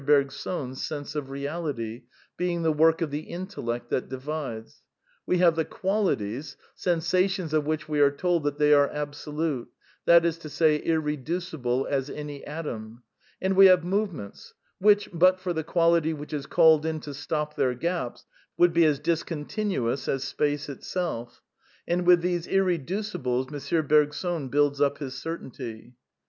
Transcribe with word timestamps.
Bergson's 0.03 0.83
sense 0.83 1.13
of 1.13 1.29
reality, 1.29 2.05
being 2.35 2.63
the 2.63 2.71
work 2.71 3.03
of 3.03 3.11
the 3.11 3.19
intellect 3.19 3.91
that 3.91 4.09
divides; 4.09 4.81
we 5.27 5.37
have 5.37 5.55
the 5.55 5.63
qualities— 5.63 6.57
sensa 6.75 7.29
tions 7.29 7.53
of 7.53 7.65
which 7.67 7.87
we 7.87 7.99
are 7.99 8.09
told 8.09 8.43
that 8.43 8.57
they 8.57 8.73
are 8.73 8.89
absolute, 8.89 9.67
that 10.05 10.25
is 10.25 10.39
to 10.39 10.49
Bay, 10.49 10.77
irreducible 10.77 11.85
as 11.87 12.09
any 12.09 12.43
atom; 12.47 13.03
and 13.39 13.55
we 13.55 13.67
have 13.67 13.83
movements 13.83 14.55
which, 14.79 15.07
but 15.13 15.39
for 15.39 15.53
the 15.53 15.63
quality 15.63 16.13
which 16.13 16.33
is 16.33 16.47
called 16.47 16.83
in 16.83 16.99
to 17.01 17.13
stop 17.13 17.55
their 17.55 17.75
gaps, 17.75 18.25
would 18.57 18.73
be 18.73 18.85
as 18.85 18.97
discontinuous 18.97 20.07
as 20.07 20.23
space 20.23 20.67
itself. 20.67 21.43
And 21.87 22.07
with 22.07 22.23
Siese 22.23 22.47
irreducibles 22.47 23.53
M. 23.53 23.85
Bergson 23.87 24.47
builds 24.49 24.81
up 24.81 24.97
his 24.97 25.13
certainty. 25.13 25.93